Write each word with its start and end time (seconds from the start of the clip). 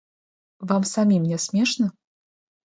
Вам 0.71 0.87
самім 0.93 1.23
не 1.33 1.37
смешна?! 1.45 1.91